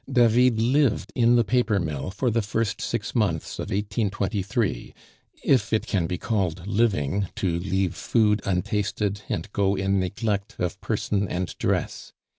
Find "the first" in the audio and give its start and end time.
2.31-2.81